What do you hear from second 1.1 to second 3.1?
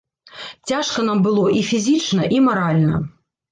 было і фізічна і маральна.